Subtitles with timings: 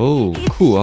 [0.00, 0.74] 哦，酷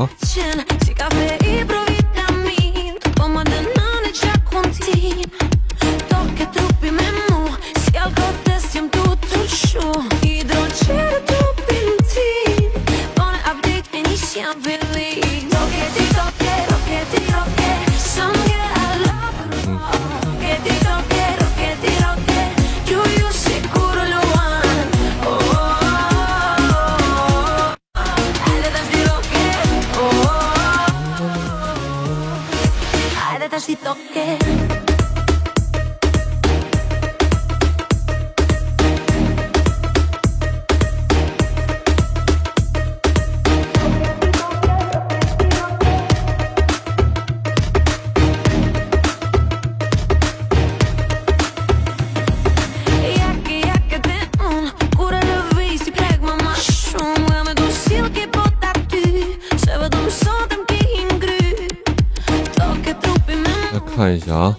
[63.97, 64.55] 看一下啊，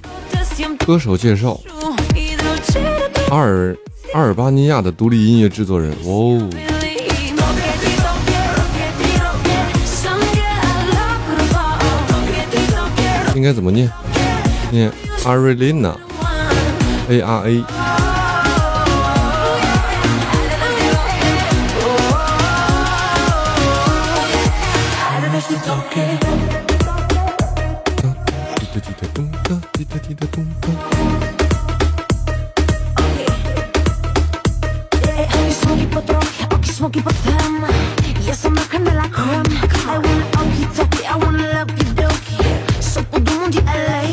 [0.85, 1.57] 歌手介绍：
[3.31, 3.77] 阿尔
[4.13, 5.93] 阿尔巴尼亚的独立音乐制作人。
[6.05, 6.43] 哦，
[13.37, 13.89] 应该怎么念？
[14.73, 14.91] 念
[15.23, 17.65] Arelina，A R A。
[36.89, 37.67] smoky perfume.
[38.27, 39.45] Yes, I'm not kinda like him.
[39.89, 42.83] I wanna okie dokie, I wanna dokie.
[42.83, 44.09] So put the moon to LA.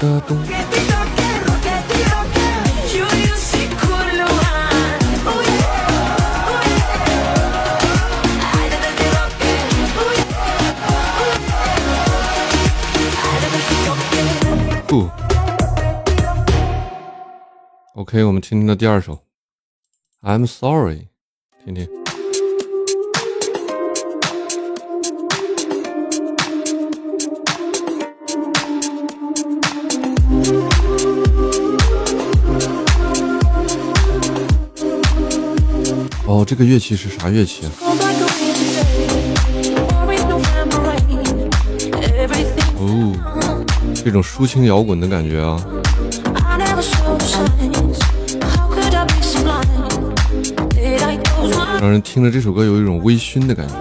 [0.00, 0.22] 单里。
[14.86, 15.08] 不
[17.94, 19.20] ，OK，我们听听的第二首
[20.22, 21.08] ，I'm Sorry，
[21.64, 21.99] 听听。
[36.26, 37.70] 哦，这个乐器是啥乐器啊？
[42.78, 43.12] 哦，
[43.94, 45.60] 这种抒情摇滚的感觉啊，
[51.80, 53.74] 让人听着这首歌有一种微醺的感觉。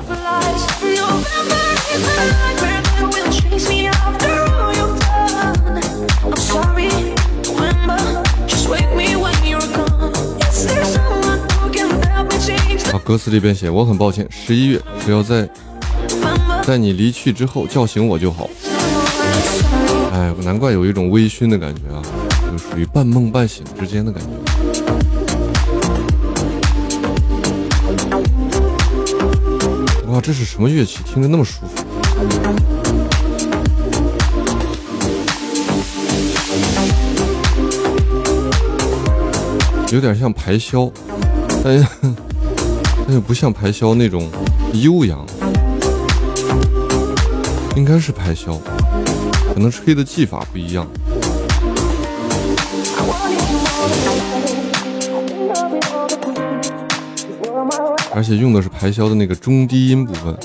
[13.09, 15.49] 歌词里边写：“我很抱歉，十一月，只要在
[16.61, 18.47] 在你离去之后叫醒我就好。”
[20.13, 22.03] 哎，难怪有一种微醺的感觉啊，
[22.51, 24.29] 就属于半梦半醒之间的感觉。
[30.11, 30.99] 哇，这是什么乐器？
[31.03, 31.83] 听着那么舒服，
[39.91, 40.91] 有点像排箫，
[41.63, 41.83] 但。
[43.11, 44.29] 但又不像排箫那种
[44.73, 45.25] 悠扬，
[47.75, 48.59] 应该是排箫，
[49.51, 50.87] 可能吹的技法不一样。
[58.13, 60.37] 而且用的是排箫的那个中低音部分。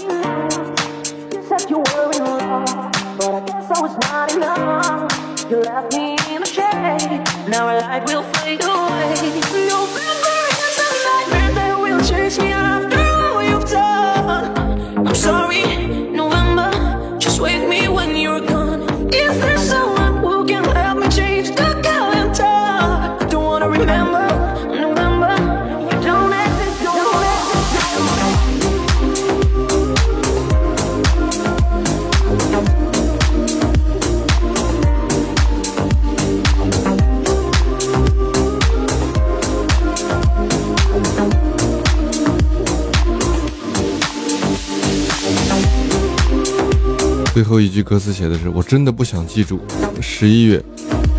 [47.34, 49.58] 最后一句歌词写的是：“我真的不想记住，
[50.00, 50.62] 十一月，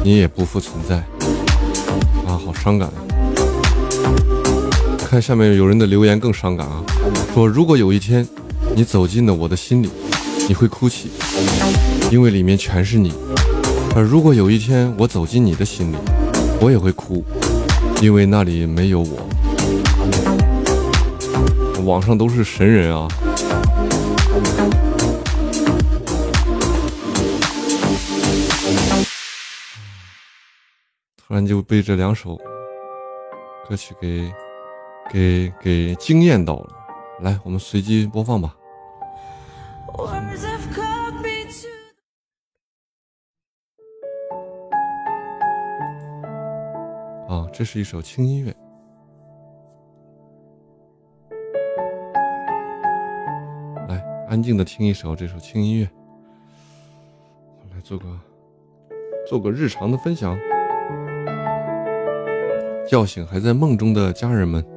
[0.01, 0.95] 你也不复存在。”
[2.25, 3.03] 啊，好伤感啊！
[4.97, 6.81] 看下面有人的留言更伤感啊，
[7.33, 8.25] 说如果有一天
[8.73, 9.89] 你走进了我的心里，
[10.47, 11.09] 你会哭泣，
[12.09, 13.09] 因为里面全是你；
[13.93, 15.97] 而如果有一天我走进你的心里，
[16.61, 17.25] 我也会哭，
[18.01, 19.27] 因为那里没有我。
[21.83, 23.05] 网上都是神人啊！
[31.27, 32.37] 突然就被这两首
[33.67, 34.31] 歌曲给
[35.09, 36.69] 给给惊艳到了，
[37.21, 38.55] 来，我们随机播放吧。
[47.27, 48.55] 啊，这是一首轻音乐，
[53.87, 53.97] 来，
[54.29, 55.89] 安静的听一首这首轻音乐，
[57.73, 58.05] 来做个
[59.27, 60.37] 做个日常的分享。
[62.87, 64.74] 叫醒还在梦中的家人们。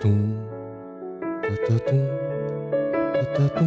[0.00, 0.06] 咚，
[1.20, 1.90] 哒哒咚，
[3.12, 3.60] 哒哒咚，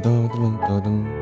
[0.00, 1.21] 哒咚哒哒，